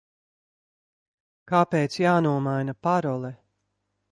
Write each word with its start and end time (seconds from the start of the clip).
Kāpēc 1.51 1.99
jānomaina 2.05 2.77
parole? 2.89 3.35